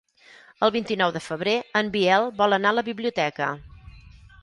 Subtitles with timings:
[0.67, 3.55] El vint-i-nou de febrer en Biel vol anar a la biblioteca.